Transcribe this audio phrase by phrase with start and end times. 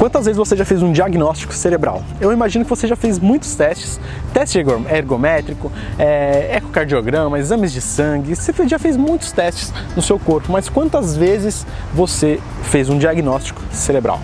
[0.00, 2.02] Quantas vezes você já fez um diagnóstico cerebral?
[2.18, 4.00] Eu imagino que você já fez muitos testes,
[4.32, 10.50] teste ergométrico, é, ecocardiograma, exames de sangue, você já fez muitos testes no seu corpo,
[10.50, 14.18] mas quantas vezes você fez um diagnóstico cerebral?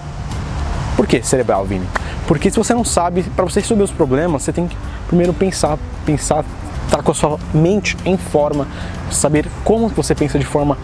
[0.97, 1.87] Por que cerebral, Vini?
[2.27, 4.77] Porque se você não sabe, para você resolver os problemas, você tem que
[5.09, 6.43] primeiro pensar, pensar,
[6.87, 8.67] estar tá com a sua mente em forma,
[9.11, 10.79] saber como você pensa de forma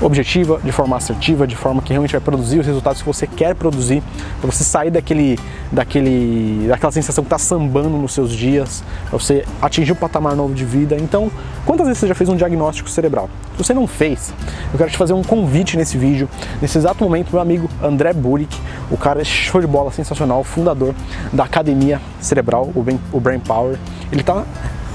[0.00, 3.54] objetiva, de forma assertiva, de forma que realmente vai produzir os resultados que você quer
[3.54, 4.02] produzir,
[4.40, 5.38] para você sair daquele,
[5.72, 10.54] daquele, daquela sensação que está sambando nos seus dias, para você atingir um patamar novo
[10.54, 10.96] de vida.
[10.96, 11.30] Então,
[11.66, 13.28] quantas vezes você já fez um diagnóstico cerebral?
[13.56, 14.32] Se você não fez,
[14.72, 16.28] eu quero te fazer um convite nesse vídeo.
[16.62, 18.56] Nesse exato momento, meu amigo André Burick,
[18.90, 20.94] o cara é show de bola, sensacional, fundador
[21.32, 22.70] da Academia Cerebral,
[23.12, 23.76] o Brain Power,
[24.12, 24.44] ele está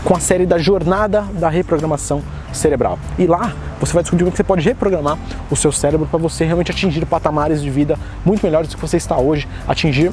[0.04, 3.00] com a série da Jornada da Reprogramação Cerebral.
[3.18, 3.54] E lá
[3.86, 5.18] você vai descobrir como você pode reprogramar
[5.50, 8.98] o seu cérebro para você realmente atingir patamares de vida muito melhores do que você
[8.98, 10.12] está hoje, atingir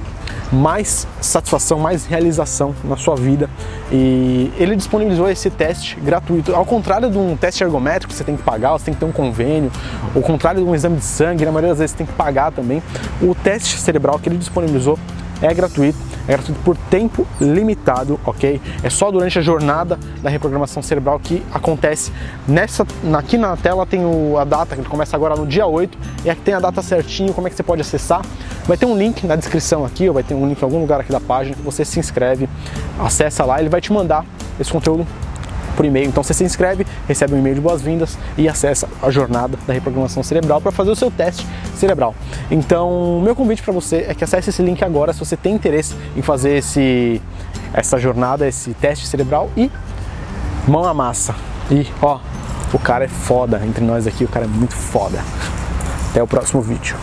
[0.52, 3.48] mais satisfação, mais realização na sua vida.
[3.92, 6.54] E ele disponibilizou esse teste gratuito.
[6.54, 9.06] Ao contrário de um teste ergométrico que você tem que pagar, você tem que ter
[9.06, 9.70] um convênio,
[10.14, 12.52] ao contrário de um exame de sangue, na maioria das vezes você tem que pagar
[12.52, 12.82] também.
[13.22, 14.98] O teste cerebral que ele disponibilizou
[15.42, 18.60] é gratuito é gratuito por tempo limitado, ok?
[18.82, 22.12] É só durante a jornada da reprogramação cerebral que acontece.
[22.46, 22.86] Nessa,
[23.18, 26.40] aqui na tela tem o, a data, que começa agora no dia 8, e aqui
[26.42, 28.24] tem a data certinho, como é que você pode acessar.
[28.64, 31.00] Vai ter um link na descrição aqui, ou vai ter um link em algum lugar
[31.00, 32.48] aqui da página, que você se inscreve,
[32.98, 34.24] acessa lá, ele vai te mandar
[34.60, 35.06] esse conteúdo
[35.80, 36.08] por e-mail.
[36.08, 40.22] Então você se inscreve, recebe um e-mail de boas-vindas e acessa a jornada da reprogramação
[40.22, 42.14] cerebral para fazer o seu teste cerebral.
[42.50, 45.96] Então, meu convite para você é que acesse esse link agora se você tem interesse
[46.14, 47.22] em fazer esse
[47.72, 49.70] essa jornada, esse teste cerebral e
[50.68, 51.34] mão na massa.
[51.70, 52.20] E ó,
[52.74, 55.18] o cara é foda entre nós aqui, o cara é muito foda.
[56.10, 56.96] Até o próximo vídeo.